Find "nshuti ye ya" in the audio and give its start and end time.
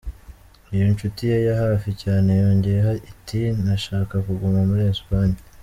0.93-1.55